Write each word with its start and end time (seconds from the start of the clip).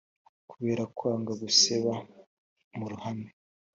Kubera 0.51 0.83
kwanga 0.95 1.31
guseba 1.41 1.91
muruhame 2.77 3.29